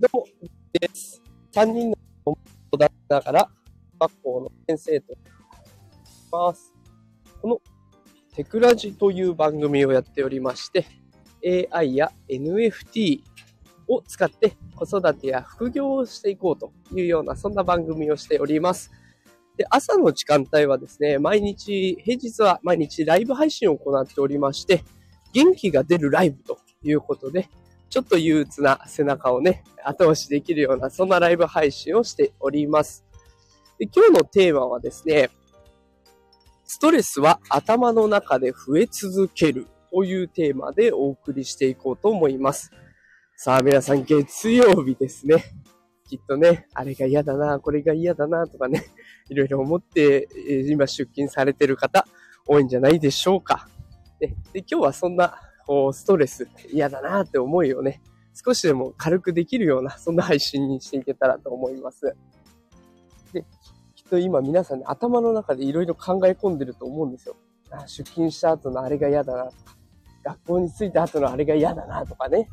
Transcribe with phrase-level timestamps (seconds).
[0.00, 0.26] どうも、
[0.72, 1.20] です。
[1.52, 2.38] 3人の子
[2.72, 3.50] 供だながら、
[4.00, 5.14] 学校の先生と
[6.32, 6.72] ます。
[7.42, 7.60] この
[8.34, 10.86] テクラジという番組をやっておりまして、
[11.70, 13.20] AI や NFT
[13.88, 18.90] を使って子育てや副業をしていこうというような、そんな番組をしております。
[19.58, 24.82] で、朝の時間帯はですね、毎日、平日は毎日ライブ配信を行っておりまして、
[25.34, 27.50] 元気が出るライブということで、
[27.90, 33.04] ちょっと憂鬱な背中をね、後押しできるような、そんなライブ配信をしております。
[33.78, 35.28] で今日のテーマはですね、
[36.64, 42.70] ストレスは頭の中で増え続けるというテーマでお送りしていこうと思います。
[43.36, 45.44] さあ皆さん月曜日ですね。
[46.08, 48.84] きっとね、あれが嫌だな、これが嫌だなとかね、
[49.28, 50.28] いろいろ思って、
[50.68, 52.06] 今出勤されてる方
[52.46, 53.68] 多いんじゃないでしょうか。
[54.20, 58.02] でで今日はそんなこうストレス嫌だなって思いをね、
[58.34, 62.16] 少しでも軽くできるような、そんな配信にしていけたらと思います。
[63.32, 63.44] で、
[63.94, 67.36] きっと今皆さんね、頭の中でいろいろ考え込んでると思うんですよ。
[67.70, 69.76] あ出勤した後のあれが嫌だなとか、
[70.24, 72.48] 学校に着いた後のあれが嫌だなとかね。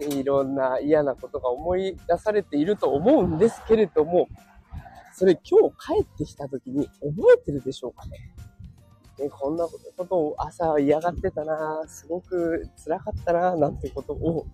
[0.00, 4.26] いろんな嫌なことが思い出されていると思うんですけれども、
[5.14, 8.18] それ今日帰ってきた時に覚えてるでしょうかね？
[9.18, 14.46] ねこんなことを朝嫌がってたな、すごく辛かったな、なんてことを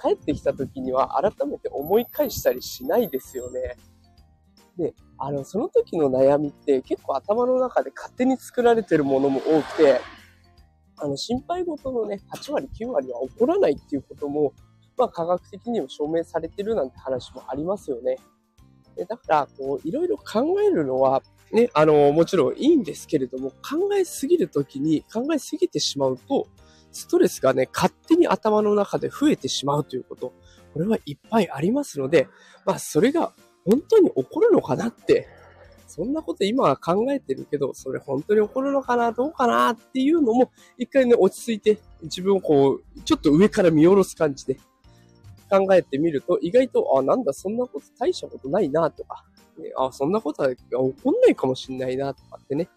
[0.00, 3.76] 帰ってきた時には改めて思い返したりしないですよね。
[4.76, 10.00] で、あの、その時の悩みって結構頭の中で勝手に作られてるものも多くて、
[10.96, 14.52] あの、心配事のね、8割、9割は起こらないっていうことも、
[14.96, 18.16] まあ科学的にも証明されてるなんて話もありますよね。
[18.96, 21.22] でだから、こう、いろいろ考えるのは、
[21.52, 26.48] ね、あの、もちろんいいんですけれども、考えすぎるときに、考えすぎてしまうと、
[26.92, 30.32] ストレスがね、勝手に頭の中で増えてしまうということ、
[30.72, 32.28] これはいっぱいありますので、
[32.64, 33.32] まあ、それが
[33.64, 35.28] 本当に起こるのかなって、
[35.86, 44.58] そんなこと今は考えてるけど、それ本当に起こるのかな、どうかなっていうのも、一回ね、落ち着いて、自分をこう、ちょっと上から見下ろす感じで
[45.50, 49.22] 考えてみると、意外と、あ、なんだ、そんなこと大したことないな、とか、
[49.76, 52.68] あ、そんなことは起こんないかもしんないな、とかってね、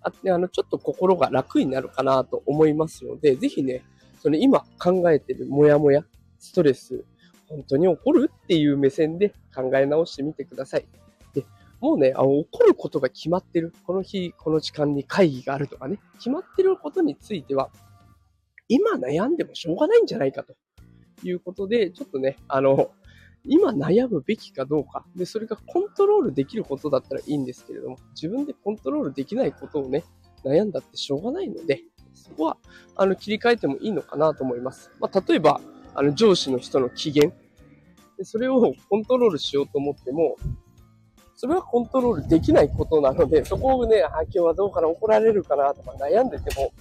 [0.00, 3.82] あって、あの、ちょっと心が楽になるかなと思いますので、ぜひね、
[4.20, 6.04] その今考えてるモヤモヤ、
[6.38, 7.04] ストレス、
[7.48, 10.86] 本当に起こるっていう目線で考え直してみてください。
[11.34, 11.44] で、
[11.80, 13.72] もうね、あの起こることが決まってる。
[13.84, 17.70] この日、この時間に会議があるとかね、決まってることについては、
[18.68, 20.54] 今悩んでもしょうがないんじゃないかと
[21.22, 22.90] いうことで、ちょっとね、あの、
[23.44, 25.04] 今悩むべきかどうか。
[25.16, 30.04] で、それがコントロールできることだったらいいんですけれども、自分でコントロールできないことをね、
[30.44, 31.82] 悩んだってしょうがないので、
[32.14, 32.56] そこは、
[32.96, 34.90] あの、切り替えてもいいのかなと思います。
[35.00, 35.60] まあ、例えば、
[35.94, 37.30] あの、上司の人の機嫌。
[38.16, 40.36] でそれをコントロールしようと思っても、
[41.36, 46.72] それはコントロールできないことなので、そこをね、あ、今日はどうかな、怒られるかなとか悩んでても、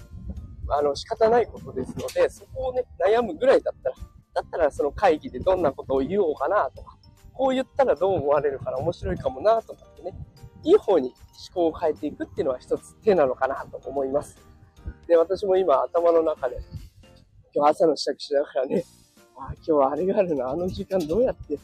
[0.69, 3.95] あの、仕方ないことですので、そこをね、悩むぐらいだったら、
[4.37, 6.95] だったらその会議でどんなことを言おうかなとか、
[7.33, 10.13] こう言ったらどう思われるから面白いかもなとかってね、
[10.63, 11.15] いい方に思
[11.55, 14.37] 考を変えていくっていうのは一つ手なのかなと思います。
[15.07, 16.59] で、私も今頭の中で、
[17.51, 18.83] 今日朝の支度しながらね、
[19.39, 21.57] あ今日はあれがあるな、あの時間どうやって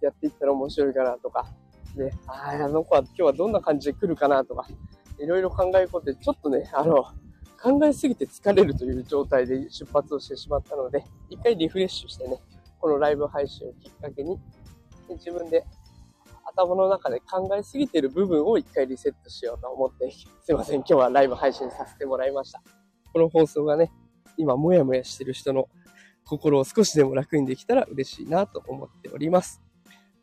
[0.00, 1.46] やっていったら面白いかなとか、
[1.94, 4.66] で、ああの子は今日はどんな感じで来るかなとか、
[5.20, 7.04] いろいろ考えることで、ちょっとね、あの、
[7.66, 12.38] 考えすぎて疲れるという状態で出発をしてしまったので、一回リフレッシュしてね、
[12.78, 14.38] このライブ配信をきっかけに、
[15.08, 15.64] 自分で
[16.44, 20.12] 頭の中で考えすぎている部分を一回リセットしようと思って、
[20.44, 22.62] すいません、今日はライブ配信させてもらいました。
[23.12, 23.90] この放送がね、
[24.36, 25.68] 今もやもやしてる人の
[26.24, 29.60] 心を少しでも楽にできたら嬉しいなと思っております。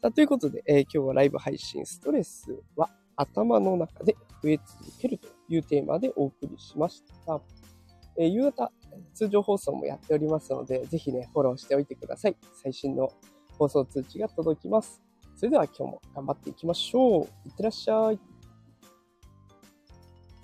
[0.01, 5.22] さあということで、えー今日はライブ配信ストレスは頭の中で増え続けると
[5.53, 7.41] いうテーマでお送りしました。
[8.17, 8.71] えー夕方、
[9.13, 12.35] 通常放送もやっておりますので、ぜひね、フォローしておいてください。
[12.61, 13.11] 最新の
[13.57, 15.01] 放送通知が届きます。
[15.35, 17.23] それでは今日も頑張っていきましょう。
[17.47, 18.32] いってらっしゃい。